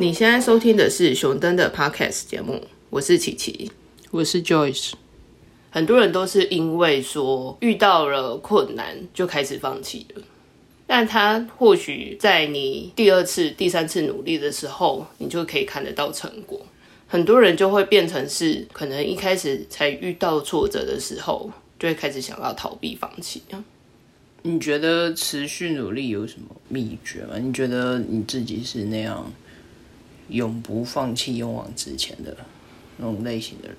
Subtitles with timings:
[0.00, 3.68] 你现在收听的是熊登的 Podcast 节目，我是琪琪，
[4.12, 4.92] 我是 Joyce。
[5.70, 10.22] 很多人都是因为说遇到了困难就开始放弃了，
[10.86, 16.64] 但他或许在你第二次、第三次努力的时候，你就可以看得到成果。
[17.08, 23.42] 很多人就会变成是，可能一开始才遇到挫折的时候，就会开始想要逃避、放弃。
[24.42, 27.36] 你觉得持续努力有什么秘诀吗？
[27.40, 29.28] 你觉得你自己是那样？
[30.28, 32.36] 永不放弃、勇往直前的
[32.96, 33.76] 那种类型的人，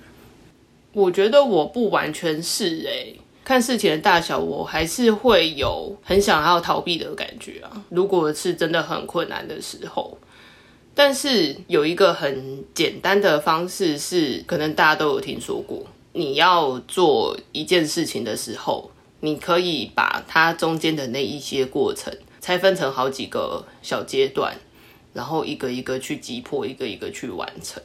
[0.92, 3.12] 我觉得我不完全是哎，
[3.44, 7.84] 看事情的大小，我还是会有很想要逃避的感觉啊。
[7.90, 10.18] 如果是真的很困难的时候，
[10.94, 24.56] 但是有一个很简单的方式是，可能大家都有听说过，你要做一件事情的时候，你可以把它中间的那一些过程拆分成好几个小阶段。
[25.12, 27.82] 然后一个一个去击破，一个一个去完成。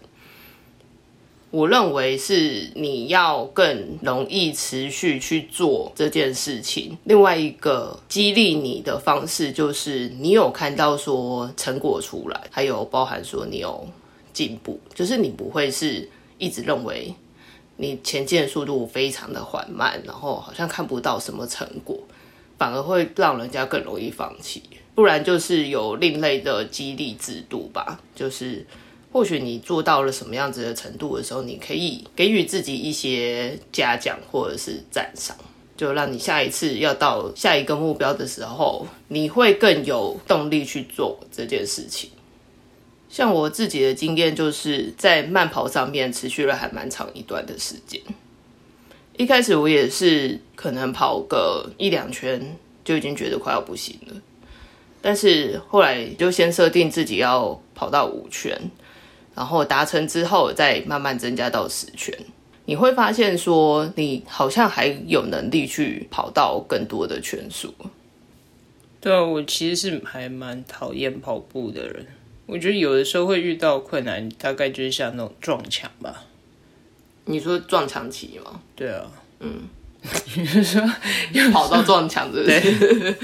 [1.52, 6.98] 我认为是你要更容易持续去做这件事情。
[7.06, 13.88] 另外一个激励你的方式，就是你有看到说成果出来，还有包含说你有
[14.34, 17.16] 进步，就是你不会是一直认为
[17.78, 21.98] 你前进的速度非常的缓慢，然后好像看不到什么成果，
[22.58, 24.62] 反而会让人家更容易放弃。
[24.95, 28.65] 不然就是有另类的激励制度吧，就是
[29.11, 35.35] 或许你做到了什么样子的程度的时候，你可以给予自己一些嘉奖或者是赞赏，
[35.75, 42.09] 就让你下一次要到下一个目标的时候，你会更有动力去做这件事情。
[43.09, 48.01] 像我自己的经验，就是在慢跑上面持续了还蛮长一段的时间。
[49.17, 54.13] 一开始我也是可能跑个一两圈就已经觉得快要不行了。
[55.08, 58.59] 但是后来就先设定自己要跑到五圈，
[59.35, 62.12] 然后达成之后再慢慢增加到十圈。
[62.66, 67.72] 你会发现说，你好像还有能力去跑到更多的圈数。
[69.00, 72.08] 对啊，我其实是还蛮讨厌跑步的人。
[72.47, 76.24] 我觉得有的时候会遇到困难，大概就是像那种撞墙吧。
[77.25, 78.59] 你说撞墙期吗？
[78.75, 79.06] 对啊，
[79.40, 79.69] 嗯。
[80.35, 80.81] 你是说
[81.51, 83.16] 跑到撞墙，对不对？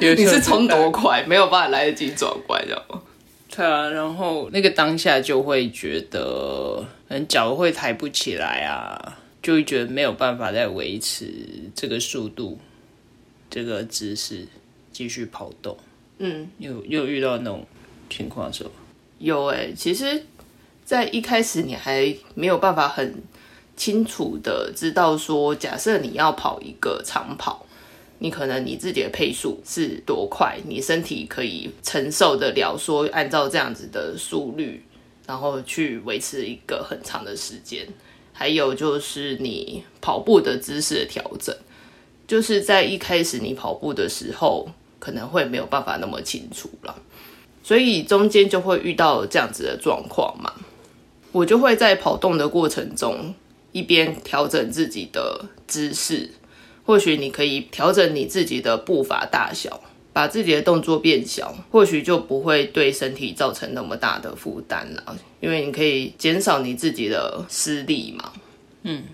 [0.16, 3.02] 你是冲多快，没有办法来得及转弯，知道吗？
[3.54, 11.26] 对啊，然后那个当下就会觉得，可能脚会抬不起来啊，就会觉得没有办法再维持
[11.74, 12.58] 这个速度、
[13.50, 14.46] 这个姿势
[14.92, 15.76] 继续跑动。
[16.18, 17.66] 嗯，有又遇到那种
[18.08, 18.70] 情况的时候，
[19.18, 20.24] 有哎，其实，
[20.84, 23.22] 在一开始你还没有办法很。
[23.82, 27.66] 清楚的知道说，假设你要跑一个长跑，
[28.20, 32.76] 你可能你自己的配速是多快，你身体可以承受得了。
[32.78, 34.84] 说按照这样子的速率，
[35.26, 37.84] 然后去维持一个很长的时间。
[38.32, 41.52] 还有就是你跑步的姿势的调整，
[42.28, 44.68] 就是在一开始你跑步的时候，
[45.00, 46.94] 可能会没有办法那么清楚了，
[47.64, 50.52] 所以中间就会遇到这样子的状况嘛。
[51.32, 53.34] 我就会在跑动的过程中。
[53.72, 56.30] 一边调整自己的姿势，
[56.84, 59.80] 或许你可以调整你自己的步伐大小，
[60.12, 65.16] 把自己的动作变小，或许就不会对身体造成那么大的负担了。
[65.40, 68.32] 因为你可以减少你自己的施力嘛。
[68.82, 69.04] 嗯，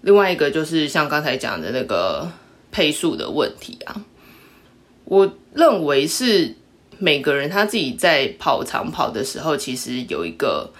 [0.00, 2.28] 另外一个就是像刚才讲的那个
[2.72, 4.04] 配速的问题啊，
[5.04, 6.56] 我认为是
[6.98, 10.72] 每个人他自己在跑长跑的时候，其实有一个。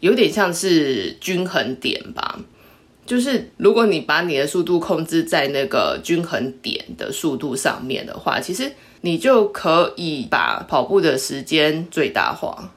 [0.00, 2.38] 有点像是均衡点吧，
[3.06, 12.72] 就是如果你把你的速度控制在那个均衡点的速度上面的话，其实你就可以把跑步的时间最大化。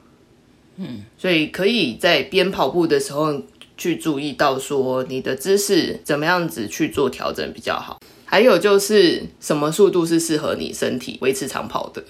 [0.76, 3.42] 嗯，所以可以在边跑步的时候
[3.76, 12.02] 去注意到说你的姿势怎么样子去做调整比较好，还有就是什么速度是适合你身体维持长跑的。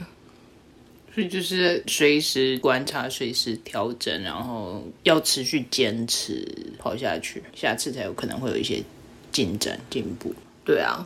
[1.13, 6.47] 所以就是随时观察，随时调整，然后要持续坚持
[6.79, 8.81] 跑下去，下次才有可能会有一些
[9.33, 10.33] 进展进步。
[10.65, 11.05] 对啊，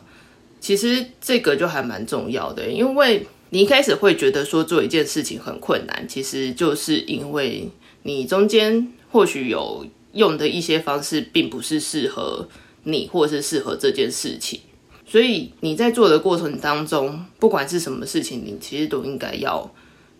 [0.61, 7.67] 其实这个就还蛮重要的，因为你一开始会觉得说做一件事情很困难，其实就是因为
[8.03, 12.47] 你中间或许有用的一些方式并不是适合
[12.83, 14.59] 你，或是适合这件事情，
[15.07, 19.67] 所以你在做的过程当中，不管是什么事情，你其实都应该要。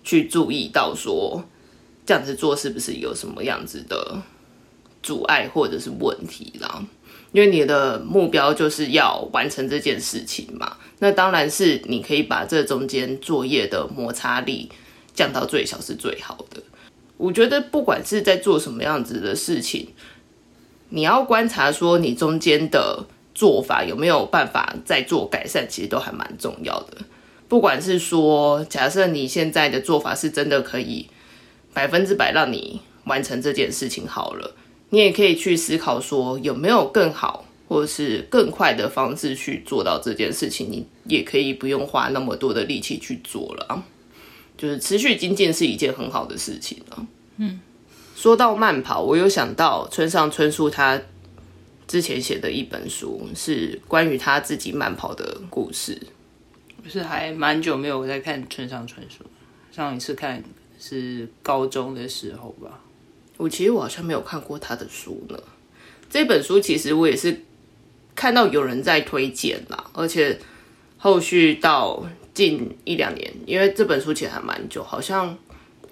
[0.06, 1.44] 去注意到说
[2.06, 4.22] 这样子做是不是有什么样子的
[5.04, 6.82] 阻碍或者是问题啦？
[7.32, 14.70] 因为你的目标就是要完成这件事情嘛，那当然是你可以把这中间作业的摩擦力
[15.14, 16.64] 降到最小是最好的。
[17.18, 19.90] 我觉得不管是在做什么样子的事情，
[20.90, 26.98] 你要观察说你中间的做法有没有办法再做改善，其实都还蛮重要的。
[27.56, 31.08] 不管是说，假设你现在的做法是真的可以
[31.74, 34.54] 百分之百让你完成这件事情好了，
[34.90, 43.86] 你也可以去思考说有没有更好或者是更快的方式去做到这件事情，你也可以不用花那么多的力气去做了。
[44.58, 47.08] 就是持续精进是一件很好的事情啊。
[47.38, 47.62] 嗯，
[48.18, 51.02] 说到慢跑，我有想到村上春树他
[51.88, 56.02] 之前写的一本书，是关于他自己慢跑的故事。
[56.86, 59.24] 就是还蛮久没有在看村上春树，
[59.72, 60.44] 上一次看
[60.80, 62.80] 是高中的时候吧。
[63.38, 65.36] 我其实我好像没有看过他的书呢。
[66.12, 67.42] 这本书其实我也是
[68.14, 70.40] 看到有人在推荐啦，而且
[71.00, 72.06] 后续到
[72.36, 75.36] 近一两年，因为这本书其实还蛮久，好像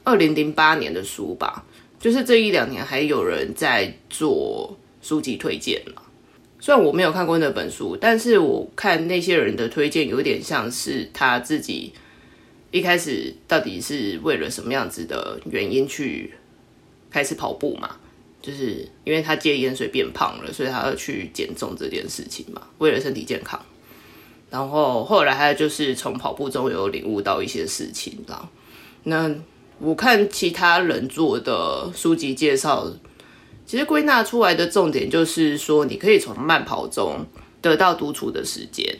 [0.04, 1.66] 二零零八年的书吧，
[2.00, 6.03] 就是这一两年还有人在做书籍推荐了。
[6.64, 11.92] 虽然我没有看过那本书，但是我看那些人的推荐，有点像是他自己
[12.72, 16.34] 一开始到底是为了什么样子的原因去
[17.12, 17.98] 开始跑步嘛？
[18.42, 23.60] 就是因为他戒烟水变胖了，所以他要去减重这件事情嘛，为了身体健康。
[24.50, 28.50] 然后后来他就是从跑步中有领悟到一些事情啦。
[29.04, 29.30] 那
[29.80, 32.90] 我看其他人做的书籍介绍。
[33.66, 37.26] 其实归纳出来的重点就是说，你可以从慢跑中
[37.62, 38.96] 得到独处的时间，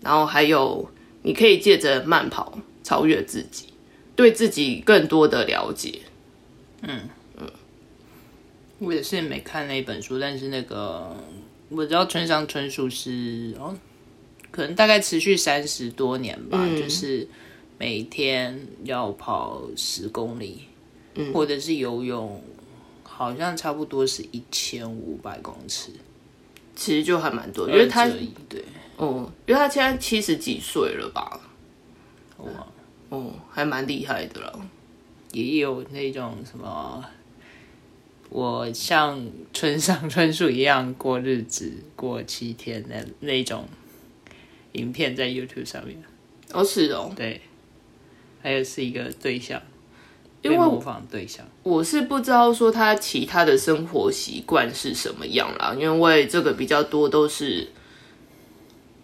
[0.00, 0.90] 然后还有
[1.22, 3.66] 你可以借着慢跑超越自己，
[4.16, 6.00] 对自己更多的了解。
[6.82, 7.48] 嗯嗯，
[8.78, 11.14] 我也是没看那本书，但是那个
[11.68, 13.76] 我知道村上春树是哦，
[14.50, 17.28] 可能大概持续三十多年吧，就是
[17.78, 20.62] 每天要跑十公里，
[21.32, 22.42] 或者是游泳。
[23.18, 25.90] 好像差不多是一千五百公尺，
[26.76, 28.06] 其实就还蛮多，因为他
[28.48, 28.64] 对，
[28.96, 31.40] 哦，因为他现在七十几岁了吧？
[32.36, 32.48] 哇，
[33.08, 34.60] 哦，还蛮厉害的了。
[35.32, 37.04] 也有那种什么，
[38.28, 39.20] 我像
[39.52, 43.66] 村上春树一样过日子过七天的那种
[44.74, 46.00] 影片在 YouTube 上面。
[46.52, 47.40] 哦，是哦，对，
[48.40, 49.60] 还有是一个对象。
[50.40, 57.68] 因为模仿对象，我是不知道说他其他的生活习惯是什么样啦，因为这个比较多都是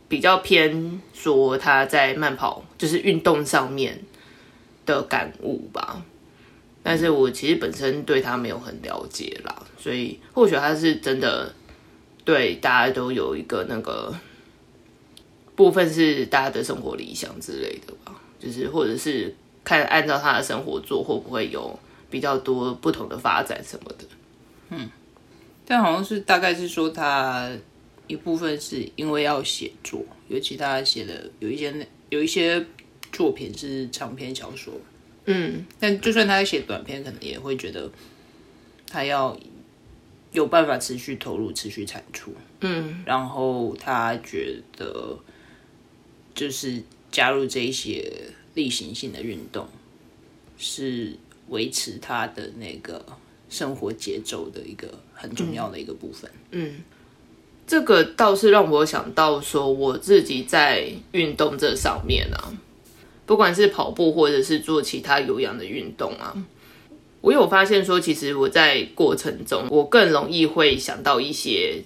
[0.08, 4.00] 比较偏说他在慢跑就是运动上面
[4.86, 6.02] 的感悟吧。
[6.82, 11.52] 但是我其实本身对他没有很了解啦，所以或许他是真的
[12.24, 14.14] 对大家都有一个那个
[15.54, 19.34] 部分是大家的生活理想之类的吧，就是或者是。
[19.66, 21.80] 看按照他的生活做，会不会有
[22.14, 24.04] 比较多不同的发展什么的？
[24.70, 24.88] 嗯，
[25.66, 27.50] 但好像是大概是说他
[28.06, 31.74] 一部分是因为要写作，尤其他写的有一些
[32.10, 32.64] 有一些
[33.10, 34.72] 作品是长篇小说，
[35.24, 37.90] 嗯，但就算他在写短篇，可能也会觉得
[38.88, 39.36] 他要
[40.30, 45.18] 有办法持续投入、持续产出，嗯，然后他觉得
[46.32, 46.80] 就是
[47.10, 48.30] 加入这一些。
[48.54, 49.66] 例行性的运动
[50.56, 51.16] 是
[51.48, 53.04] 维持他的那个
[53.48, 56.30] 生活节奏的一个很重要的一个部分。
[56.50, 56.82] 嗯，
[57.66, 62.52] 这个倒是让我想到说，我自己在运动这上面啊，
[63.26, 66.34] 不管是跑步或者是做其他有氧的运动啊，
[67.20, 71.82] 我有发现说，其实我在过程中，我更容易会想到一些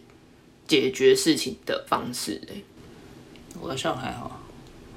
[0.66, 2.40] 解决事情的方式。
[2.50, 2.54] 哎，
[3.60, 4.40] 我好像还好，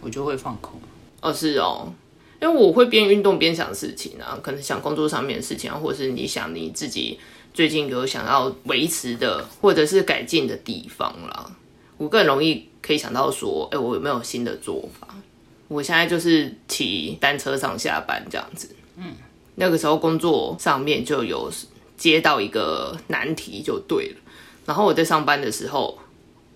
[0.01, 0.79] 我就会放空。
[1.21, 1.93] 哦，是哦，
[2.41, 7.19] 因为我会边运动边想事情啊，可能想工作上面的事情啊，或者是你想你自己
[7.53, 11.51] 最近有想要维持的或者是改进的地方啦，
[11.97, 15.07] 我更容易可以想到说，哎，我有没有新的做法？
[15.67, 19.13] 我现在就是骑单车上下班这样子，嗯，
[19.53, 21.51] 那个时候工作上面就有
[21.95, 24.15] 接到一个难题就对了，
[24.65, 25.99] 然后我在上班的时候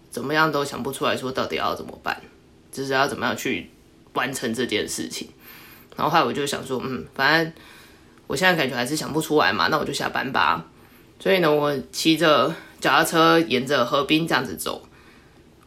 [0.10, 2.20] 怎么样都想不出来说到底要怎么办，
[2.72, 3.70] 就是要怎么样去。
[4.16, 5.28] 完成这件事情，
[5.96, 7.54] 然后后来我就想说，嗯，反正
[8.28, 10.66] 我现在感觉还是想不出来嘛，那我就下班吧。
[11.20, 14.88] 所以呢，我骑着脚踏车沿着河滨这样子走，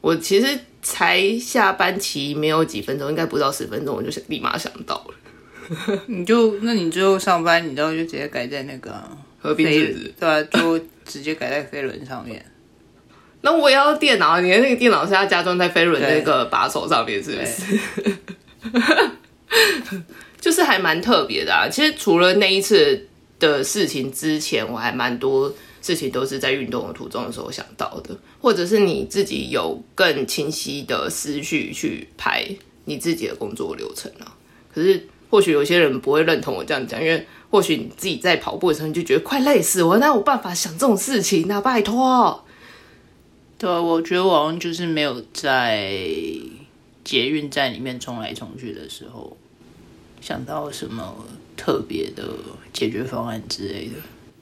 [0.00, 5.14] 我其实才下班骑没有几分钟，应该不到十分钟，我就立马想到了。
[6.06, 8.94] 你就那你之后上班，你知道就直接改在那个
[9.40, 9.66] 河滨
[10.18, 12.44] 对啊，就直接改在飞轮上面。
[13.42, 18.78] 那我要电脑，你的那个电脑是要加装在飞轮那个把手上面，是不是？
[20.40, 21.68] 就是还蛮特别的啊。
[21.68, 32.46] 其实除了那一次的事情之前，我还蛮多事情都是在运动的途中的时候想到的，或者是你自己有更清晰的思绪去排
[32.84, 34.34] 你自己的工作流程啊。
[34.72, 42.44] 可是或许有些人不会认同我这样讲，因为或许你自己在跑步的时候你就觉得快累死我，哪有办法想这种事情那拜托。
[43.58, 45.98] 对，我觉得我就是没有在
[47.08, 49.34] 捷运站里面冲来冲去的时候
[50.20, 51.24] 想到什么
[51.56, 52.22] 特别的
[52.70, 53.94] 解决方案之类的。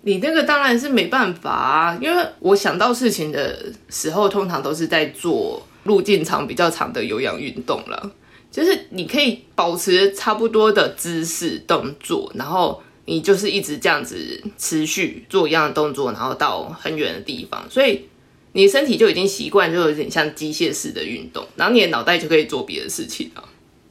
[0.03, 8.13] 你那个当然是没办法啊，因为我想到事情的时候，通常都是在做路径长比较长的有氧运动了。
[8.51, 18.09] 就是你可以保持差不多的姿势动作，然后你就是一直这样子持续做一样的动作，然后到很远的地方，所以
[18.57, 23.47] 你身体就已经习惯，就有点像机械式的运动，然后你的脑袋就可以做别的事情了，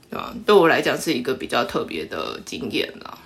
[0.10, 0.36] 对吧？
[0.44, 3.20] 对我来讲是一个比较特别的经验了。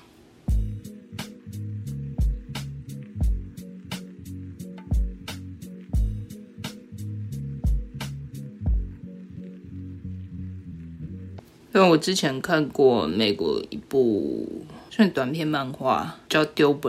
[11.73, 16.81] 因为我之前看过美国一部算短篇漫画，叫《Dilbert》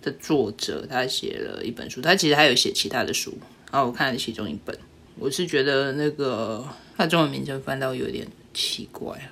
[0.00, 2.00] 的作者，他写了一本书。
[2.00, 3.36] 他其实还有写其他的书，
[3.70, 4.78] 然后我看了其中一本。
[5.18, 9.28] 我是觉得那个他中文名称翻到有点奇怪啊，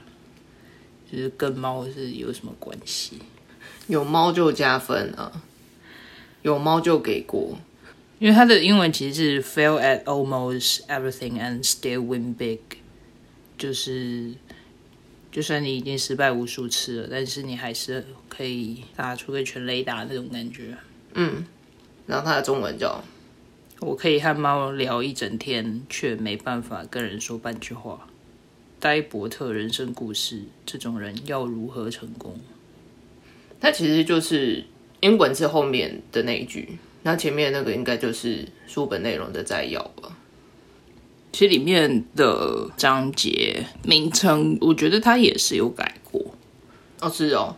[1.10, 3.18] 就是跟猫是有什么关系？
[3.86, 5.42] 有猫就加分啊，
[6.42, 7.58] 有猫就给过。
[8.18, 12.60] 因为他的英文其实是 “fail at almost everything and still win big”，
[13.58, 14.32] 就是。
[15.30, 20.76] 就算你已经失败无数次了，但是你还是可以打出个全雷达那种感觉。
[21.14, 21.44] 嗯，
[22.06, 23.02] 然后他的中文叫
[23.80, 28.08] “我可以和猫聊一整天，却没办法跟人说半句话”。
[28.80, 32.38] 呆伯特人生故事，这种人要如何成功？
[33.60, 34.64] 它其实就是
[35.00, 40.18] 英文字后面的那一句，那前面那个应该就是书本内容的摘要吧。
[41.32, 46.22] 其实里面的章节名称，我觉得它也是有改过
[47.00, 47.56] 哦，是哦，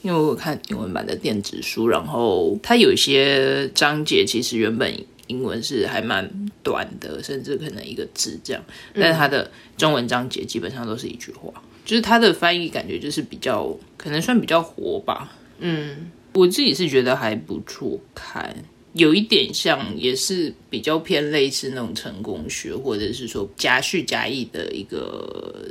[0.00, 4.92] 因为我有看英文版的电子书，然后它有一些章节其实原本
[5.32, 6.30] 英文是还蛮
[6.62, 8.62] 短的，甚至可能一个字这样，
[8.94, 11.50] 但是它的中文章节基本上都是一句话，
[11.84, 18.54] 就是它的翻译感觉就是比较可能算比较活吧，嗯，我自己是觉得还不错看。
[18.94, 25.66] 有一点像，也是比较偏类似那种成功学，或者是说夹叙夹议的一个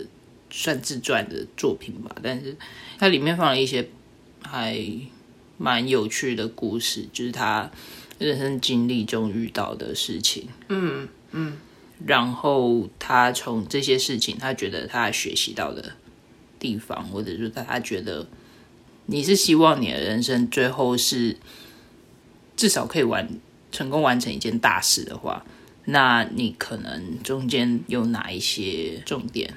[0.50, 2.16] 算自传的作品吧。
[2.24, 2.58] 但是
[2.98, 3.88] 它里面放了一些
[4.42, 4.84] 还
[5.60, 7.70] 蛮有趣的故事，就是他
[8.22, 10.48] 人生经历中遇到的事情。
[10.70, 11.58] 嗯嗯，
[12.06, 15.94] 然后他从这些事情，他觉得他学习到的
[16.60, 18.28] 地方，或者说他他觉得
[19.08, 21.38] 你是希望你的人生最后是。
[22.54, 23.28] 至少可以完
[23.72, 25.44] 成功完成一件大事的话，
[25.86, 29.52] 那你可能中间有哪一些重点，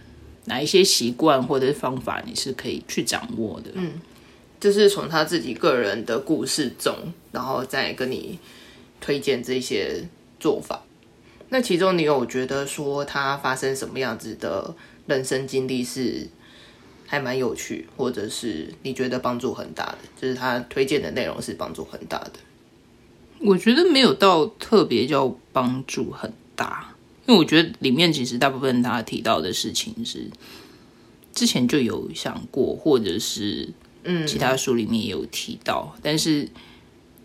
[0.47, 3.73] 哪一些习惯或者是方法，你是可以去掌握的。
[3.75, 4.01] 嗯，
[4.65, 6.97] 就是从他自己个人的故事中，
[7.33, 8.39] 然后再跟你
[8.99, 10.09] 推荐这些
[10.41, 10.83] 做法。
[11.51, 14.75] 那其中你有觉得说他发生什么样子的
[15.07, 16.27] 人生经历是
[17.07, 19.99] 还蛮有趣，或者是你觉得帮助很大的？
[20.19, 22.33] 就是他推荐的内容是帮助很大的。
[23.41, 26.95] 我觉得没有到特别叫帮助很大，
[27.27, 30.31] 因为我觉得里面其实大部分他提到的事情是
[31.35, 33.69] 之前就有想过，或者是
[34.05, 36.49] 嗯其他书里面也有提到，但是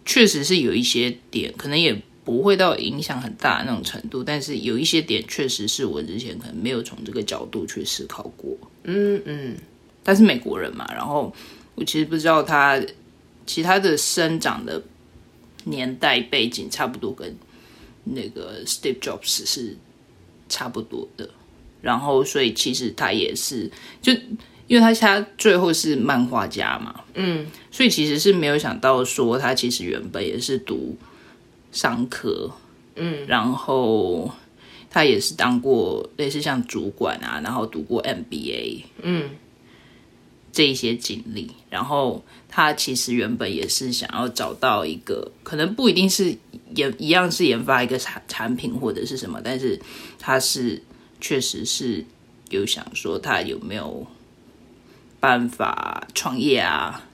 [0.05, 1.95] 确实是有一些点可能也
[2.25, 8.57] 不会到影响很大那种程度，但是有一些点确实是我之前可能没有从这个角度去思考过。
[8.83, 9.57] 嗯嗯，
[10.03, 11.33] 但是美国人嘛，然后
[11.75, 12.81] 我其实不知道他
[13.45, 14.81] 其他的生长的。
[15.65, 17.36] 年代背景差不多跟
[18.05, 19.75] 那个 Steve Jobs 是
[20.48, 21.29] 差不多的，
[21.81, 23.69] 然后所以其实他也是
[24.01, 24.13] 就
[24.69, 30.95] 因为他他最后是漫画家嘛，嗯，所以其实是没有想到说他其实原本也是读
[31.73, 32.49] 商科，
[32.95, 34.31] 嗯，然后
[34.89, 39.31] 他也是当过类似像主管啊，然后读过 MBA，嗯。
[40.51, 46.35] 这一些经历，然后他其实原本也是想要找到一个，可能不一定是
[46.73, 49.79] 研一样是研发一个产产品或者是什么，但是
[50.17, 50.81] 他是
[51.21, 52.03] 确实是
[52.49, 54.05] 有想说他有没有
[55.19, 57.05] 办法创业啊，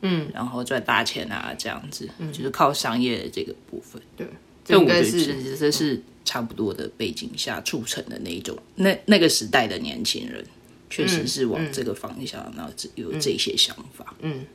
[0.00, 4.00] 嗯，然后赚大钱啊这样子，就是靠商业的这个部分。
[4.16, 4.26] 对，
[4.64, 10.44] 这我觉得其实这是差不多的背景下促成的那一种，那那个时代的年轻人。
[10.88, 14.14] 确实是往这个方向，然后有这些想法。
[14.20, 14.46] 嗯，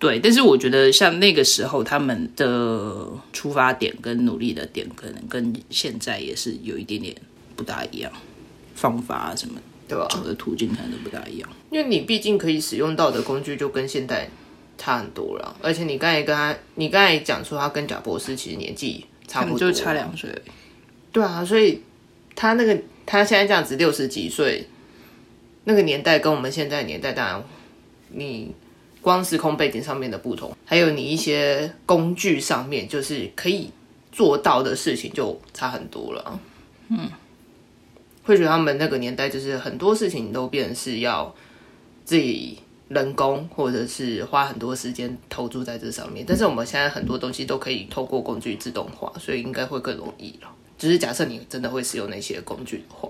[0.00, 0.18] 对。
[0.18, 7.14] 但是我觉得像那个时候他们的出发点跟努力的点，可能跟现在也是有一点点
[7.54, 8.12] 不大一样，
[8.74, 10.08] 方法啊什么，对吧？
[10.10, 11.48] 走的途径可能都不大一样。
[11.70, 14.28] 因为你毕竟可以使用到的工具就跟现代
[14.78, 20.30] 差很多了，而且你刚才跟他，你刚才讲说他跟贾博士其实年纪差不多，就差两岁。
[21.12, 21.82] 对啊，所以
[22.34, 24.66] 他那个他现在这样子六十几岁，
[25.64, 27.44] 那个年代跟我们现在年代，当然
[28.10, 28.54] 你
[29.00, 33.70] 光时空背景上面的不同，还有你一些工具上面，就是可以
[34.12, 36.40] 做到的事情就差很多了。
[36.90, 37.08] 嗯，
[38.24, 41.34] 会觉得他们那个年代就是很多事情都变是要
[42.06, 42.56] 自己
[42.88, 46.24] 人工，或者是花很多时间投注在这上面。
[46.26, 50.48] 但是我们现在很多东西都可以透过工具自动化，所以应该会更容易了。
[50.78, 53.08] 只是假设你真的会使用那些工具的话，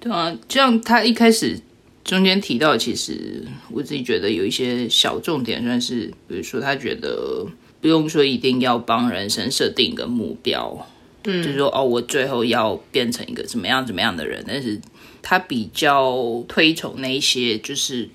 [0.00, 1.60] 对啊，就像他一开始
[2.02, 7.46] 中间提到，其实我自己觉得有一些小重点，算是比如说他觉得
[7.80, 10.86] 不用说一定要帮人生设定一个目标，
[11.24, 14.80] 嗯，就是说哦，我最后要变成一个怎么样怎么样的人，但是
[15.24, 18.08] 他比较推崇那一些就是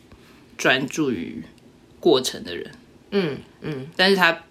[0.57, 1.43] 专注于
[1.99, 2.71] 过程的人，
[3.11, 4.43] 嗯嗯，但是他。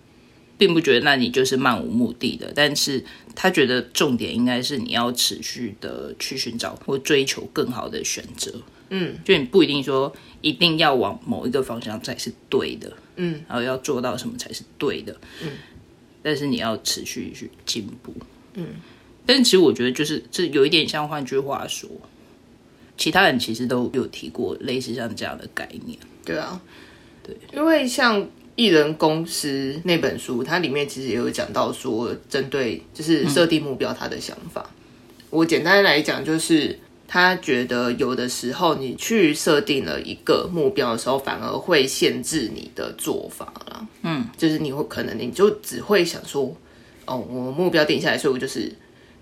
[0.58, 3.04] 并不觉得那你就是漫无目的的，但是
[3.36, 8.52] 他觉得重点应该是你要持续的去寻找或追求更好的选择。
[8.88, 12.92] 嗯，就你不一定说一定要往某一个方向才是对的。
[13.14, 15.16] 嗯，然后要做到什么才是对的。
[15.44, 15.50] 嗯，
[16.24, 18.12] 但是你要持续去进步。
[18.54, 18.66] 嗯，
[19.24, 21.88] 但其实我觉得就是这有一点像，换句话说，
[22.98, 25.98] 其他人其实都有提过类似像这样的概念。
[26.24, 26.60] 对啊，
[27.22, 28.28] 对，因为像。
[28.58, 34.68] 艺人公司那本书，它里面其实也有讲到说，针对就是设定目标，他的想法。
[35.30, 43.88] 我简单来讲，就是他觉得有的时候你去设定了一个目标的时候，反而会限制你的做法了。
[44.02, 46.52] 嗯，就是你会可能你就只会想说，
[47.04, 48.72] 哦，我目标定下来，所以我就是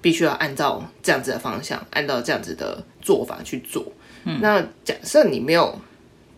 [0.00, 3.92] 必须要按照这样子的方向，按照这样子的做法去做。
[4.24, 5.78] 嗯，那假设你没有。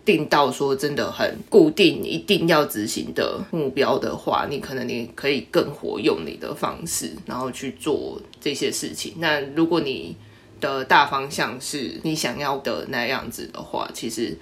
[0.04, 9.12] 定到说真的很固定，一定要执行的目标的话，你可能你可以更活用你的方式，然后去做这些事情。
[9.18, 10.16] 那如果你
[10.62, 14.34] 的大方向是你想要的那样子的话，其实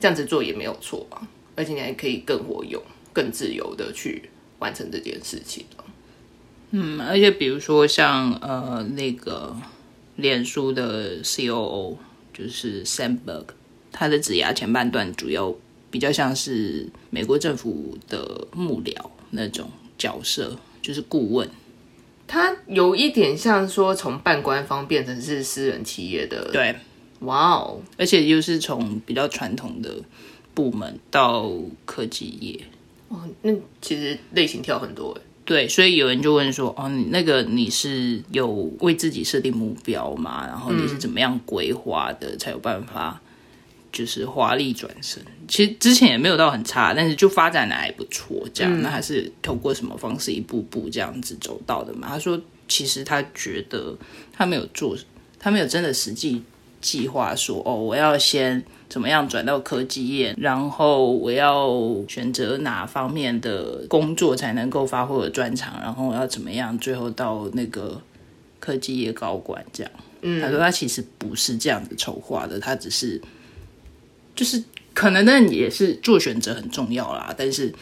[0.00, 1.22] 这样子做也没有错啊，
[1.54, 5.64] 而且你还可以更活用、更自由的去完成这件事情。
[6.70, 9.56] 嗯，而且比如说像呃那个
[10.16, 11.96] 脸书的 COO
[12.32, 13.44] 就是 Sandberg。
[13.98, 15.54] 他的职涯前半段主要
[15.90, 18.92] 比较像是美国政府的幕僚
[19.30, 21.48] 那种角色，就是顾问。
[22.26, 26.50] 他有一点像说从半官方变成是私人企业的。
[26.52, 26.76] 对，
[27.20, 27.80] 哇哦！
[27.96, 29.94] 而且又是从比较传统的
[30.52, 31.50] 部门到
[31.86, 32.60] 科技业。
[33.08, 33.50] 哦，那
[33.80, 35.22] 其实类型跳很多哎。
[35.46, 38.46] 对，所以有人就问说：“哦，你那个你是有
[38.80, 40.44] 为自己设定目标吗？
[40.46, 43.18] 然后你是怎么样规划的，才有办法？”
[43.92, 48.46] 就是华丽转身，其实之前也没有到很差，但是就发展的还不错。
[48.52, 52.08] 这样，那还是通过什么方式一步步这样子走到的嘛？
[52.08, 53.96] 他说，其实他觉得
[54.34, 54.94] 他没有做，
[55.38, 56.42] 他没有真的实际
[56.82, 61.68] 计划说，哦，我要先怎么样转到科技业，然后我要
[62.08, 68.00] 选择哪方面的工作才能够发挥我的专长，然后要怎么样最后到那个
[68.60, 69.92] 科技业高管这样。
[70.22, 73.20] 嗯，他说他其实不是这样子筹划的，他只是。
[74.34, 77.72] 就是可能那，也是做选择很重要啦，但是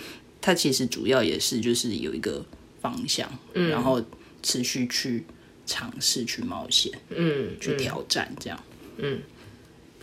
[0.41, 2.47] 他其实主要也是就是有一个
[2.81, 4.01] 方向，嗯，然后
[4.41, 5.25] 持续去
[5.67, 8.65] 尝试、去冒险，嗯，去挑战这样，
[8.99, 9.19] 嗯，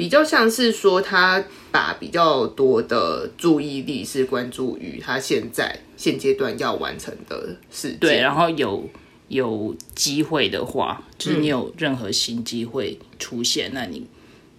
[0.02, 8.90] 比较像是说他把比较多的注意力是关注于他现在现阶段要完成的事，对，然后有
[9.28, 14.08] 有机会的话，就是你有任何新机会出现，那你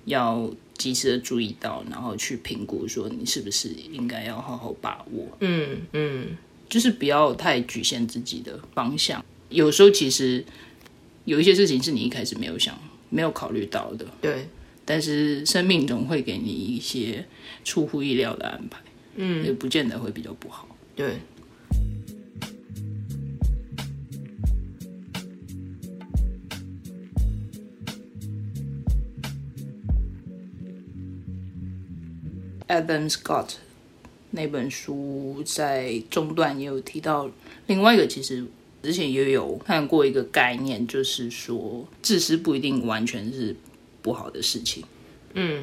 [0.05, 0.49] 要。
[0.79, 5.29] 及时的注意到，然后去评估，说你是不是应该要好好把握。
[5.39, 6.37] 嗯嗯，
[6.69, 9.25] 就是不要太局限自己的方向。
[9.49, 10.45] 有时候其实
[11.25, 12.77] 有一些事情是你一开始没有想、
[13.11, 14.05] 没有考虑到的。
[14.21, 14.49] 对，
[14.85, 17.25] 但是生命总会给你一些
[17.65, 18.81] 出乎意料的安排。
[19.17, 20.67] 嗯，也不见得会比较不好。
[20.97, 21.17] 对。
[32.69, 33.51] Adam Scott
[34.31, 37.31] 那本书在中段也有提到，
[37.67, 38.43] 另外一个其实
[38.83, 43.55] 之前也有看过一个概念，就是说自私不一定完全是
[44.03, 44.85] 不好的事情。
[45.35, 45.63] 嗯，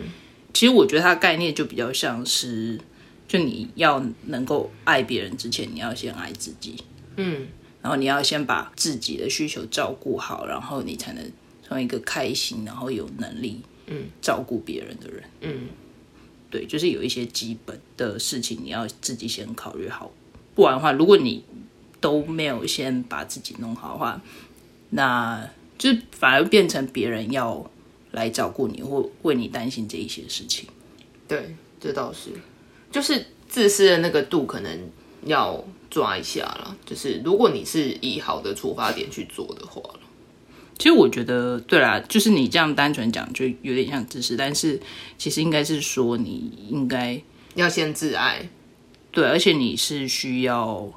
[0.53, 2.79] 其实我觉得它的概念就比较像是，
[3.27, 6.75] 就你要能够爱别人之前，你要先爱自己。
[7.17, 7.47] 嗯，
[7.81, 11.23] 然后你要先把自己的需求照顾好，然后你才能
[11.61, 15.23] 成为一个开心，然后有能力嗯照顾别人的人。
[15.41, 15.67] 嗯，
[16.49, 20.11] 对，就是有一些基本的事情你要自己先考虑好，
[20.55, 21.43] 不然的话，如果你
[22.01, 24.21] 都没有先把自己弄好的话，
[24.91, 25.47] 那
[25.77, 27.69] 就反而变成别人要
[28.11, 30.67] 来照顾你或为你担心这一些事情。
[31.27, 32.29] 对，这倒是，
[32.91, 34.89] 就是自私的那个度可能
[35.25, 36.77] 要抓一下了。
[36.85, 39.99] 就是如果你是以好的出发点去做的话了，
[40.77, 44.79] 其实我觉得，对啦，就是你这样单纯讲，就有点像自私，但是
[45.17, 47.21] 其实应该是说，你应该
[47.55, 48.49] 要先自爱。
[49.11, 50.89] 对，而且你是需要，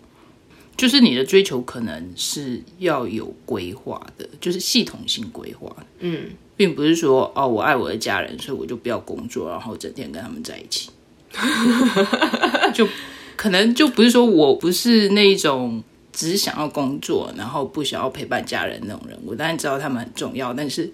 [0.76, 5.74] 就是你的追求可能是要有规划的，就是系统性规划。
[5.98, 6.30] 嗯，
[6.62, 10.90] 并不是说哦，我爱我的家人，所以我就不要工作，然后整天跟他们在一起。
[12.72, 12.88] 就
[13.34, 19.18] 可能就不是说我不是那种只想要工作，然后不想要陪伴家人那种人。
[19.26, 20.88] 我当然知道他们很重要，但是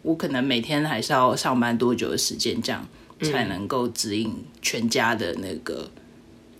[0.00, 2.88] 我可能每天还是要上班多久的时间，这样
[3.20, 5.90] 才能够指引全家的那个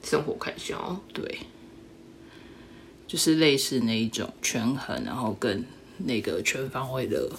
[0.02, 1.00] 生活开销。
[1.14, 1.38] 对，
[3.06, 5.64] 就是类似那一种权衡，然后跟
[5.96, 7.30] 那个全方位的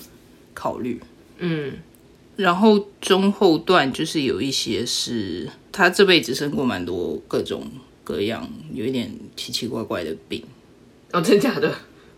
[0.57, 0.99] 考虑。
[1.37, 1.73] 嗯，
[2.35, 7.69] 然后中后段就是有一些是他这辈子生过蛮多各种
[8.03, 10.43] 各样，有一点奇奇怪怪的病。
[11.11, 11.71] 哦，真假的？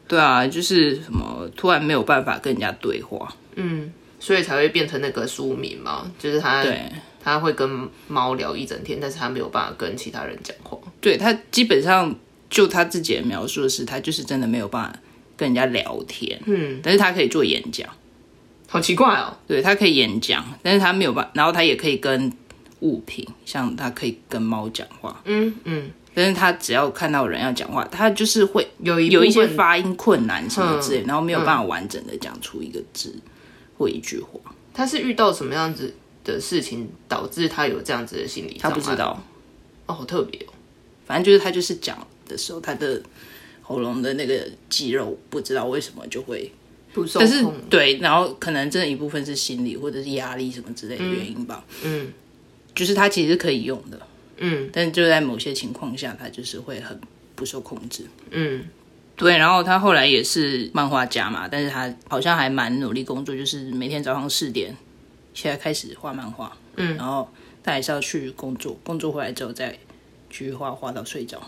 [0.08, 3.36] 对啊，就是什么突然没有办法跟人家对话。
[3.56, 6.90] 嗯，所以才会变成那个书名嘛，就是他对
[7.22, 10.80] 他会跟猫聊一整天，但是他没有办法跟其他人讲话。
[11.02, 12.16] 对他基本上
[12.50, 15.00] 就他自己的描述的是，他就是真的没有办法
[15.36, 16.40] 跟人家聊天。
[16.46, 17.88] 嗯，但是他可以做演讲。
[18.70, 19.36] 好奇怪哦。
[19.48, 22.32] 对他可以演讲，但是他没有办，然后他也可以跟
[22.82, 33.14] 物品，像他可以跟猫讲话，嗯嗯，但是他只要看到人要讲话，他就是会有一有一些发音困难什么之类，嗯然后没有办法完整的讲出一个字
[33.78, 34.40] 或一句话，
[34.74, 38.58] 他是遇到什么样子的事情导致他有这样子的心理？
[38.60, 39.22] 他不知道，
[39.88, 40.54] 哦，好特别哦。
[41.06, 43.02] 反正就是他就是讲的时候，他的
[43.62, 46.52] 喉咙的那个肌肉不知道为什么就会，
[46.94, 47.46] 不受但是。
[47.70, 52.12] 对，然后可能真的一部分是心理或者是压力什么之类的原因吧，嗯
[52.76, 54.00] 就是他其实是可以用的，
[54.38, 57.00] 嗯但是就在某些情况下，他就是会很
[57.36, 58.06] 不受控制。
[58.32, 58.64] 嗯
[59.16, 64.74] 对，然后他后来也是漫画家嘛，但是他好像还蛮努力工作，就是每天早上四点
[65.34, 67.30] 现在开始画漫画，嗯然后
[67.62, 69.78] 他还是要去工作，工作回来之后再
[70.30, 71.42] 去画画到睡着。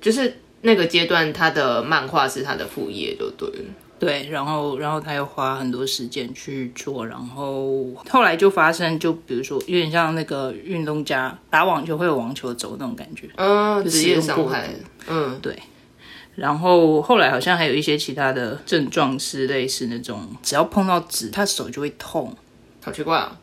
[0.00, 3.64] 就是那个阶段，他的漫画是他的副业，就对了。
[4.04, 14.68] 对，然后然后他又花很多时间去做，然后后来就发生，就比如说有点像那个运动家打网球会有网球肘那种感觉，嗯，就职业伤害。
[15.08, 15.58] 嗯对
[16.34, 22.36] 然后后来好像还有一些其他的症状是类似那种，只要碰到纸，他手就会痛。
[22.82, 23.38] 好奇怪啊。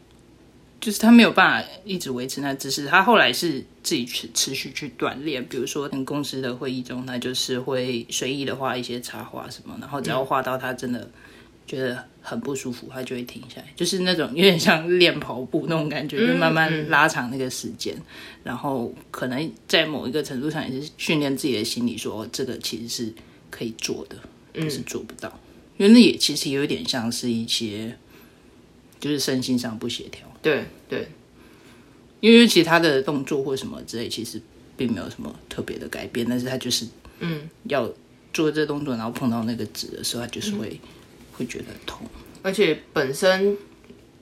[0.81, 11.07] 就是他没有办法一直维持那姿势，他后来是自己去持续去锻炼，比如说跟公司的会议中，他就是会随意的画一些插画什么，然后只要画到他真的
[11.67, 17.95] 觉得很不舒服，他就会停下来，就是那种有点像练跑步那种感觉，就慢慢拉长那个时间，
[18.43, 23.13] 然后可能在某一个程度上也是训练自己的心理说，这个其实是
[23.51, 24.15] 可以做的，
[24.51, 25.39] 但是做不到，
[25.77, 27.95] 因为那也其实有一点像是一些
[28.99, 30.27] 就是身心上不协调。
[30.41, 31.07] 对对，
[32.19, 34.41] 因为其他的动作或什么之类，其实
[34.75, 36.85] 并没有什么特别的改变，但是他就是
[37.19, 37.89] 嗯，要
[38.33, 40.79] 做这动作，然后碰到那个纸的时候，他就是会、
[41.33, 42.07] 会觉得痛。
[42.41, 43.55] 而且本身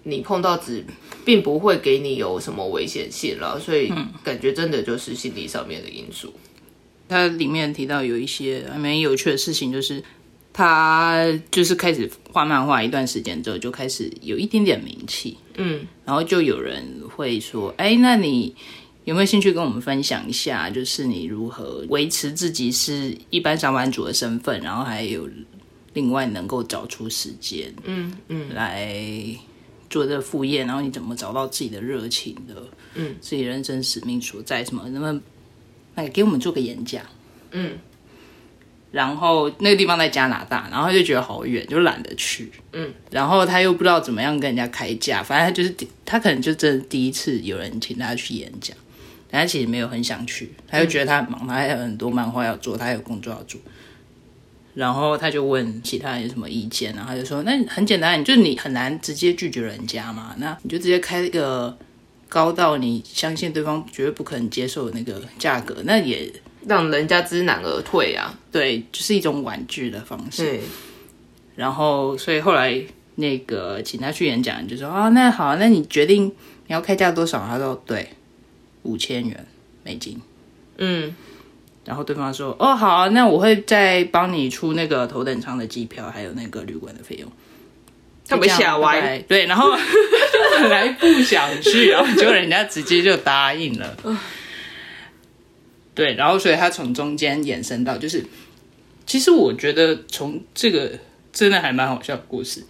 [0.03, 0.83] 你碰到纸，
[1.23, 3.91] 并不会给你有什么危险性了，所以
[4.23, 6.33] 感觉真的就是心理上面的因素。
[7.07, 10.03] 它里面提到有一些还蛮有趣的事情，就是
[10.51, 15.85] 他就是开始画漫画一段时间之后，就开始有一点点名气，嗯。
[16.05, 16.83] 然后就有人
[17.15, 18.53] 会说：“哎，那你
[19.05, 25.29] 有没有兴趣跟我们分享一下，就是你如何维持自己是一般上班族的身份，然后还有
[25.93, 28.53] 另外能够找出时间嗯嗯。
[28.53, 28.93] 来
[29.89, 32.63] 做这副业，然后你怎么找到自己的热情的，
[32.95, 34.83] 嗯，自己人生使命所在什么？
[34.89, 35.21] 能不能
[35.95, 37.03] 来给我们做个演讲？
[37.51, 37.77] 嗯
[38.91, 42.51] 然后那个地方在加拿大，然后他就觉得好远，就懒得去。
[42.73, 48.75] 嗯，然后他又不知道怎么样跟人家开价，反正他就是他可能就真的第一次有人请他去演讲，
[49.29, 53.59] 但他其实没有很想去，他就觉得他很忙，他还有很多漫画要做，他还有工作要做。
[54.75, 61.75] 然后他就问其他人有什么意见，然后他就说：“那很简单，就是你很难直接拒绝人家嘛，那你就直接开一个
[62.29, 66.31] 高到你相信对方绝对不可能接受的那个价格，那也
[66.67, 68.33] 让人家知难而退啊。
[68.51, 70.43] 对，就是一种婉拒的方式。
[70.43, 70.61] 对，
[71.55, 72.81] 然后所以后来
[73.15, 77.45] 那个请他去演讲，就说：哦，那好，那你决定你要开价多少？
[77.47, 78.09] 他说：对，
[78.83, 79.45] 五千元
[79.83, 80.19] 美金。
[80.77, 81.13] 嗯，
[81.85, 87.29] 然后对方说：“哦，好啊，那我会再帮你出那个头等舱的机票，还有那个旅馆的费用。”
[88.27, 89.81] 他被吓歪，对，然后就
[90.61, 93.97] 本来不想去，然后结果人家直接就答应了。
[95.99, 98.23] 对，然后所以他从中间延伸到，就是
[99.05, 100.91] 其实我觉得从这个
[101.31, 102.63] 真的还蛮好笑的故事，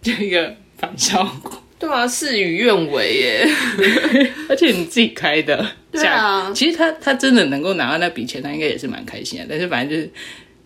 [0.00, 1.62] 就一个反效果。
[1.78, 3.48] 对啊，事与愿违耶。
[4.48, 9.46] 而且你自己开的，对啊其实他他真的能够拿到那笔钱，他应该也是蛮开心的。
[9.48, 10.10] 但是反正就是，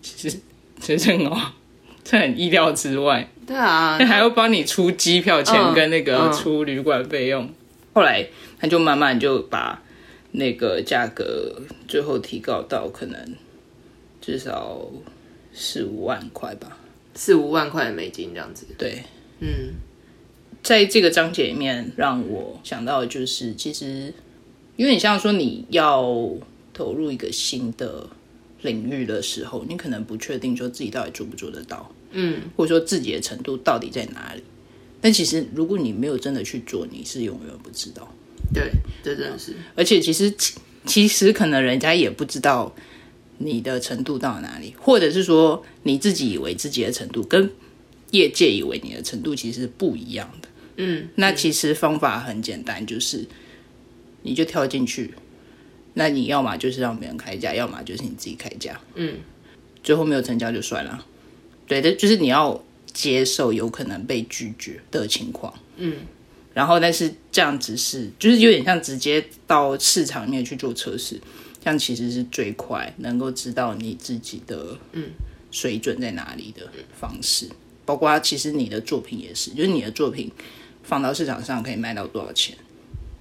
[0.01, 0.39] 其实
[0.79, 1.37] 其实哦，
[2.03, 7.47] 这很意料之外，对啊，还要帮你出机票钱嗯跟那个嗯出旅馆费用。
[7.93, 8.25] 后来
[8.59, 9.82] 他就慢慢就把
[10.33, 13.35] 那个价格最后提高到可能
[14.19, 14.85] 至少
[15.53, 16.77] 四五万块吧。
[17.15, 18.65] 四五万块的美金这样子。
[18.77, 19.03] 对，
[19.39, 19.75] 嗯，
[20.63, 24.11] 在这个章节里面，让我想到的就是，其实
[24.77, 26.03] 有点像说你要
[26.73, 28.09] 投入一个新的
[28.63, 34.41] 领域的时候，你可能不确定说自己到底做不做得到，嗯，或者说自己的程度到底在哪里。
[34.99, 38.11] 但其实如果你没有真的去做，你是永远不知道。
[38.53, 38.71] 对，
[39.03, 39.53] 这真的是。
[39.75, 40.53] 而且其实其
[40.85, 42.73] 其实可能人家也不知道
[43.37, 47.49] 你的程度到哪里，或者是说你自己以为自己的程度跟
[48.11, 50.47] 业界以为你的程度其实是不一样的。
[50.77, 53.25] 嗯，那其实方法很简单，就是
[54.21, 55.13] 你就跳进去，
[55.93, 58.79] 那你要么就是让别人开价，要么就是你自己开价。
[58.95, 59.17] 嗯，
[59.83, 61.05] 最后没有成交就算了。
[61.67, 65.53] 对的，就是你要接受有可能被拒绝的情况。
[65.77, 65.97] 嗯，
[66.53, 71.19] 然后但是这样子是，就是有点像直接到市场里面去做测试，
[71.63, 75.11] 这样其实是最快能够知道你自己的嗯
[75.51, 77.49] 水准在哪里的方式。
[77.85, 80.31] 包括其实你的作品也是，就是你的作品
[80.83, 82.55] 放到市场上可以卖到多少钱，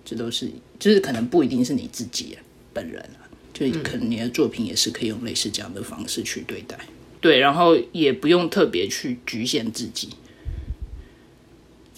[0.05, 2.39] 这都是就是可能不一定是你自己
[2.73, 3.05] 本人，
[3.53, 6.79] 就可能你的作品也是可以用类似这样的方式去对待。
[7.21, 10.11] 对，然后也不用特别去局限自己，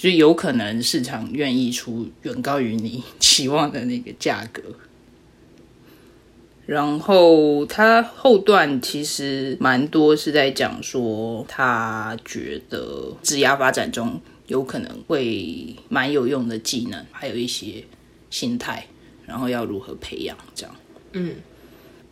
[0.04, 4.62] 就有可能市场愿意出远高于你 期望的那个价格。
[6.66, 17.82] 然后他后段其实蛮多是在讲说，他觉得职涯发展中有可能会蛮有用的技能，还有一些
[18.28, 18.86] 心态，
[19.24, 20.76] 然后要如何培养这样。
[21.12, 21.36] 嗯，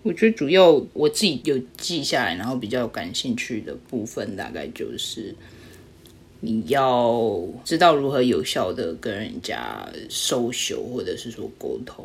[0.03, 5.35] 我觉得主要我自己有记下来，然后比较感兴趣的部分，大概就是
[6.45, 12.05] 你要知道如何有效的跟人家收修，或者是说沟通。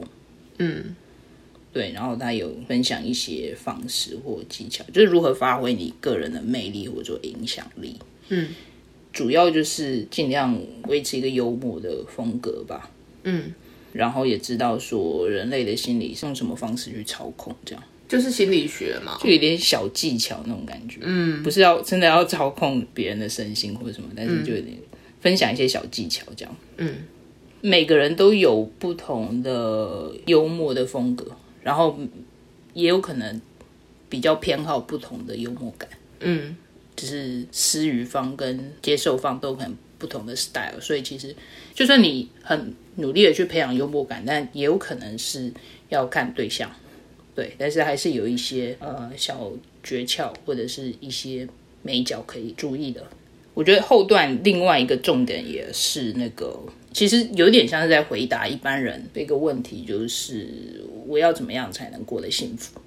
[0.59, 0.95] 嗯，
[1.73, 7.95] 对，然后他有分享一些方式或技巧，就是如何发挥你个人的魅力或者说影响力。
[8.29, 8.49] 嗯，
[9.11, 10.55] 主要就是尽量
[10.87, 12.91] 维持一个幽默的风格吧。
[13.23, 13.51] 嗯，
[13.91, 19.17] 然后也知道说人类的心理是用什么方式去操控，这样就是心理学嘛。
[19.19, 20.99] 就有点小技巧那种感觉。
[21.03, 24.77] 嗯，不是要真的要操控别人的身心或者什么，但是就有点
[25.19, 26.55] 分享一些小技巧这样。
[26.77, 26.95] 嗯，
[27.61, 31.25] 每个人都有不同的幽默的风格，
[31.61, 31.99] 然后
[32.73, 33.41] 也有可能
[34.09, 35.89] 比较偏好不同的幽默感。
[36.19, 36.55] 嗯，
[36.95, 41.35] 就是施予方跟接受方都可能不同的 style，所以其实
[41.73, 45.51] 就算你很努力的去培养幽默感，但也有可能是
[45.89, 46.71] 要看对象，
[47.37, 49.51] 对，但是还是有一些呃小
[49.83, 51.47] 诀窍或者是一些
[51.83, 53.03] 美角可以注意的。
[53.53, 56.59] 我觉得后段另外一个重点也是那个，
[56.91, 62.81] 其实有点像是在回答一般人的一个问题，就是我要怎么样才能过得幸福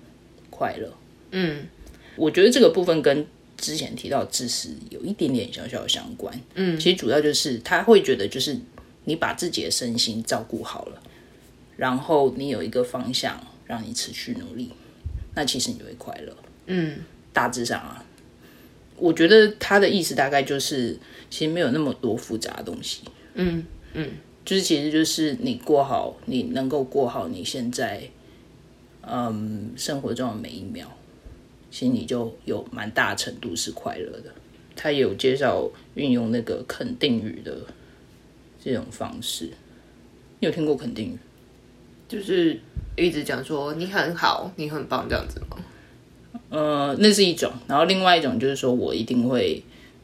[0.50, 0.92] 快乐？
[1.30, 1.68] 嗯，
[2.16, 3.24] 我觉得这个部分跟
[3.56, 6.34] 之前提到知识有一点点小小相关。
[6.56, 8.58] 嗯，其实主要就是他会觉得，就是
[9.04, 11.00] 你把自己的身心照顾好了，
[11.76, 14.68] 然后你有一个方向让你持续努力，
[15.36, 16.36] 那其实你就会快乐。
[16.66, 16.98] 嗯，
[17.32, 18.04] 大致上啊，
[18.96, 20.98] 我觉得他的意思大概就是，
[21.30, 23.02] 其实没有那么多复杂的东西。
[23.34, 24.10] 嗯嗯，
[24.44, 28.02] 就是其实就是你过好，你能够过好你现在，
[29.02, 30.88] 嗯，生活中的每一秒，
[31.70, 34.34] 其实你就有蛮大程度是快乐的。
[34.74, 37.56] 他有介绍运用那个肯定语的
[38.60, 39.44] 这种方式，
[40.40, 41.18] 你有听过肯定语？
[42.08, 42.58] 就是
[43.00, 45.56] 一直讲说你很好，你很棒这样子吗？
[46.50, 49.62] 呃，那是一种，然后另外一种就是说我一定会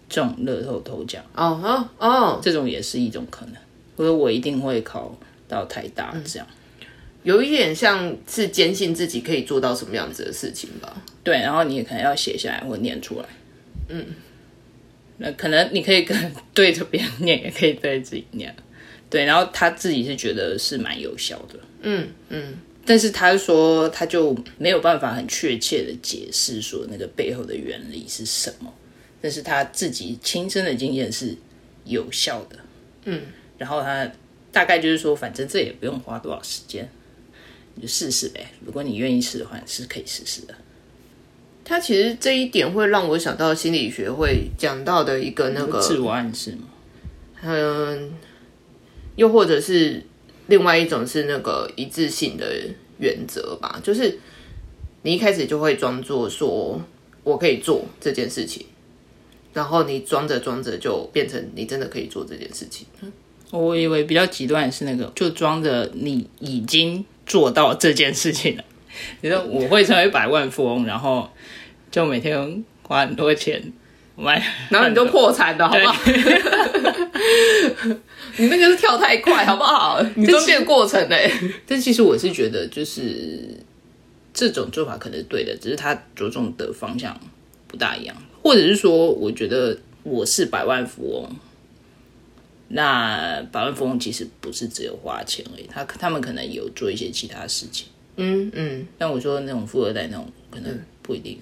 [0.08, 3.54] 中乐透头奖，哦哦哦，这种也是一种可能，
[3.96, 5.16] 或者我一定会考
[5.48, 6.46] 到台大这样。
[7.24, 11.02] 有一点像是坚信自己可以做到什么样子的事情吧。
[11.24, 13.26] 对，然后你也可能要写下来或念出来。
[13.88, 14.06] 嗯，
[15.16, 18.54] 那可能你可以跟对着别人念，也可以对自己念。
[19.10, 21.58] 对，然后他自己是觉得是蛮有效的。
[21.82, 22.54] 嗯嗯，
[22.86, 28.72] 但是他说他就没有办法很确切的解释说那个背后的原理是什么，
[29.20, 31.36] 但是他自己亲身的经验是
[31.84, 32.56] 有效的。
[33.04, 33.22] 嗯，
[33.58, 34.10] 然后他
[34.52, 36.88] 大概就是说，反正这也不用花多少时间，
[37.74, 38.46] 你就试试呗。
[38.64, 40.54] 如果你愿意试的话，是可以试试的。
[41.64, 46.68] 他其实这一点会让我想到心理学会讲到的一个那个自我暗示嘛。
[47.42, 48.12] 嗯，
[49.16, 50.02] 又或者是
[50.46, 52.46] 另外一种是那个一致性的
[52.98, 54.18] 原则吧，就是
[55.02, 56.80] 你一开始就会装作说
[57.24, 58.66] 我可以做这件事情，
[59.52, 62.86] 然后你装着装着就变成你真的可以做这件事情。
[63.50, 68.64] 我以为比较极端的是那个，就装着你已经做到这件事情了。
[69.20, 71.30] 你说我会成为百万富翁，然后
[71.90, 73.72] 就每天花很多钱
[74.16, 75.94] 买，然后你就破产了，好不好？
[78.38, 80.00] 你那个是跳太快，好不好？
[80.16, 81.30] 你中间过程嘞。
[81.66, 83.56] 但其实我是觉得，就是
[84.32, 87.18] 这种做法可能是对的，只是它着重的方向
[87.66, 91.30] 不大一样，或者是说，我觉得我是百万富翁。
[92.68, 97.86] 那百万富翁其实不是只有花钱而已，他他们可能有做一些其他事情。
[98.16, 101.38] 嗯嗯，但我说那种富二代那种可能不一定，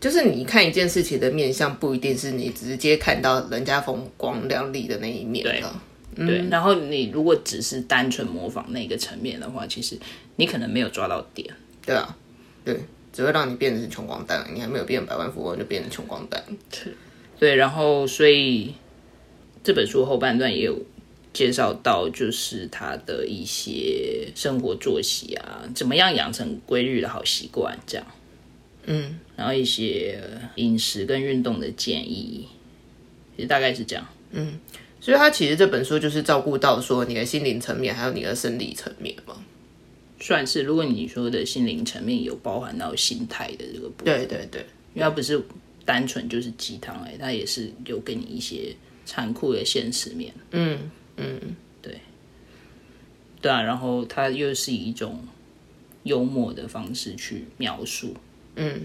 [0.00, 5.72] 就是你看一件事情的面相，不一定是你直接看到人家风光亮丽的那一面的。
[6.14, 9.98] 对，然后你如果只是单纯模仿那个层面的话，其实
[10.36, 11.48] 你可能没有抓到点。
[11.84, 12.16] 对啊，
[12.64, 12.80] 对，
[13.12, 16.42] 只会让你变成穷光蛋，你还没有变百万富翁就变成穷光蛋。
[17.38, 18.74] 对，然后所以
[19.62, 20.78] 这本书后半段也有。
[21.34, 28.06] 介绍到就是他的一些生活作息啊，怎么样养成规律的好习惯，这样，
[28.84, 30.22] 嗯，然后一些
[30.54, 32.46] 饮食跟运动的建议，
[33.34, 34.60] 其实大概是这样，嗯，
[35.04, 39.36] 所以他其实这本书就是照顾到说你的心灵层面，还有你的生理层面嘛，
[40.18, 40.62] 算是。
[40.62, 44.62] 如果你说的心灵层面有包含到心态的这个部分，对对对，
[44.94, 45.38] 因为它不是
[45.84, 50.90] 单纯就是鸡汤哎，它也是有给你一些残酷的现实面，嗯。
[51.16, 52.00] 嗯，对，
[53.42, 55.22] 对啊，然后它又是以一种
[56.04, 58.16] 幽默的方式去描述，
[58.56, 58.80] 嗯，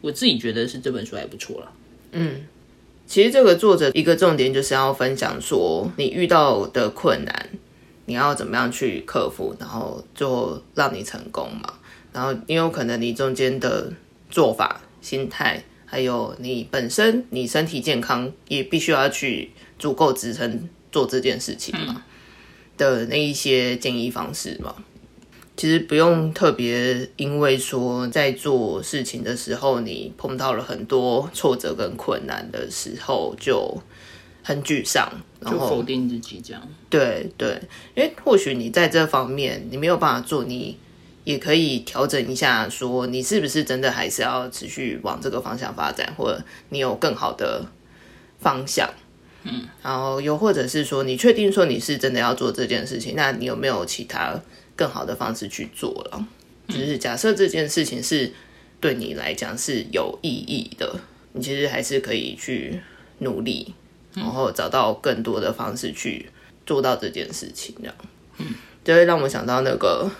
[0.00, 1.72] 我自己觉得是这本书还不错了，
[2.12, 2.46] 嗯，
[3.06, 7.50] 其实这个作者一个重点就是要分享说你遇到的困难，
[8.06, 11.74] 你要怎么样去克服，然后就让你成功嘛，
[12.12, 13.92] 然后因为可能你中间的
[14.30, 20.68] 做法、心态，还有你本身你身体健康，也必须要去足够支撑。
[20.94, 22.04] 做这件事情嘛
[22.76, 24.76] 的那一些建议方式嘛，
[25.56, 33.80] 其实不用特别，因为说在做事情的时候，你碰到了很多挫折跟困难的时候，就
[34.42, 35.08] 很沮丧，
[35.40, 36.60] 然后否定自己这样。
[36.90, 37.60] 对对，
[37.94, 40.76] 因为或许你在这方面你没有办法做，你
[41.22, 47.64] 也可以调整一下，说你是不是真的还是要持续往这个方向发展，或者你有更好的
[48.40, 48.90] 方向。
[49.44, 54.34] 嗯，然后又或者是说，你确定说你是真的要做这件事情，那你有没有其他
[54.76, 56.26] 更好的方式去做了？
[56.68, 58.32] 就是假设这件事情是
[58.80, 60.98] 对你来讲是有意义的，
[61.32, 62.80] 你其实还是可以去
[63.18, 63.74] 努力，
[64.14, 66.30] 然后找到更多的方式去
[66.66, 67.74] 做到这件事情。
[67.78, 67.94] 这样，
[68.38, 68.46] 嗯，
[68.82, 70.10] 就会让我想到那个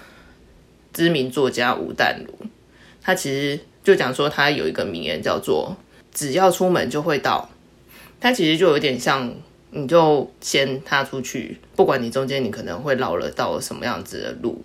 [0.92, 2.46] 知名作家吴淡如，
[3.02, 5.76] 他其实就讲说他有一个名言叫做
[6.12, 7.50] “只要出门就会到”。
[8.20, 9.34] 他其实就有点像，
[9.76, 14.64] 你就先踏出去，不管你中间你可能会绕了到什么样子的路，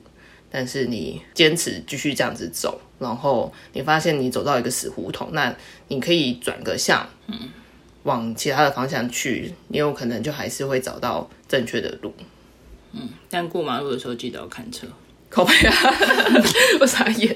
[0.52, 5.56] 但是你坚持继续这样子走，然后你发现你走到一个死胡同，那
[5.88, 7.36] 你可以转个向，嗯，
[8.04, 12.14] 往其他的方向去，你有可能就还是会找到正确的路。
[12.94, 14.86] 嗯，但过马路的时候记得要看车，
[15.28, 15.74] 靠背啊，
[16.82, 17.36] 我傻眼，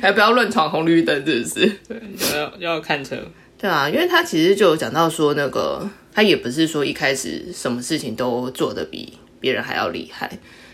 [0.00, 1.66] 还不要乱闯红绿灯，是不是？
[1.86, 3.16] 对，要要看车。
[3.64, 10.30] 对啊，因为他其实就有讲到说，那个他也不是说一开始什么事情都做得比别人还要厉害，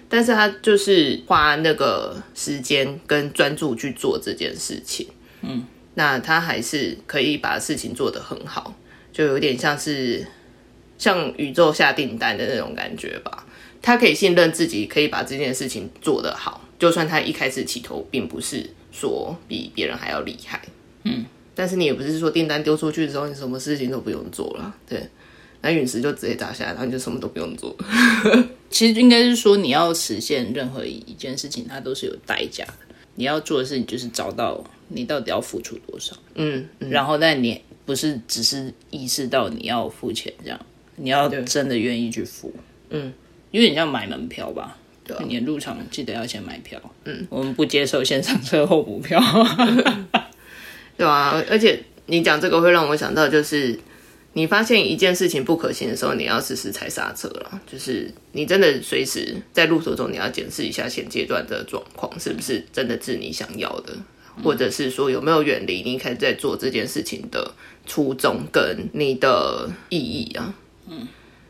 [0.08, 5.06] 但是他就是花那个时间跟专注去做这件事情，
[5.42, 5.64] 嗯，
[5.94, 8.74] 那他还是可以把事情做得很好，
[9.12, 10.26] 就有点像是
[10.98, 13.46] 像宇宙下订单的那种感觉吧。
[13.80, 20.60] 他可以信任自己，可以把这件事情做得好，就算他一开始起头并不是说比别人还要厉害，
[21.04, 21.24] 嗯，
[21.60, 25.06] 但是你也不是说订单丢出去之后，你什么事情都不用做了，对，
[25.60, 27.76] 那陨石就直接砸下来，然后你就什么都不用做。
[28.70, 32.72] 其实应该是说，你要实现任何一件事情，它都是有代价的。
[33.16, 40.58] 你要做的事情就是找到你到底要付出多少，嗯，然后但你不是只是意识到你要付钱这样，
[40.96, 42.54] 你要真的愿意去付，
[42.88, 43.12] 嗯，
[43.50, 44.78] 因为你要买门票吧。
[45.04, 45.22] 对啊。
[45.28, 49.20] 你入场记得要先买票，嗯，我们不接受线上车后补票。
[51.00, 53.80] 对啊，而且你讲这个会让我想到，就是
[54.34, 57.58] 你发现一件事情不可行的时候，你要时时踩刹车了。
[57.66, 63.96] 就是你真的随时在路途中，你要检视一下现阶段的状况是不是真的是你想要的，
[64.44, 67.50] 或者是说有没有远离你一开始在做这件事情的
[67.86, 70.54] 初衷跟你的意义啊。
[70.86, 71.08] 嗯，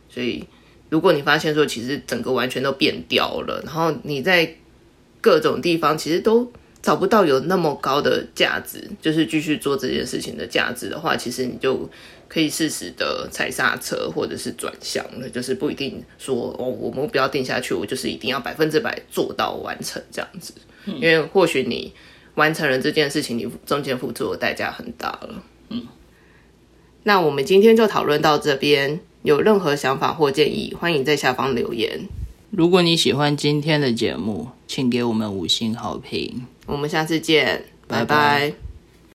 [0.09, 0.45] 所以
[0.91, 4.55] 如果你发现说其实整个完全都变掉了，然后你在
[5.21, 11.89] 各种地方其实都找不到有那么高的价值，就是继续做这件事情的价值的话，其实你就
[12.26, 20.55] 可以适时的踩刹车，或者是转向了，就是不一定说哦，我目标定下去，我就是一定要百分之百做到完成这样子，
[20.87, 21.93] 因为或许你
[22.37, 25.43] 完成了这件事情，你中间付出的代价很大了。
[25.68, 25.87] 嗯，
[27.03, 32.09] 那我们今天就讨论到这边，有任何想法或建议，欢迎在下方留言。
[32.51, 36.47] 如果你喜欢今天的节目，请给我们五星好评。
[36.71, 38.05] 我们下次见，拜拜。
[38.05, 38.70] 拜拜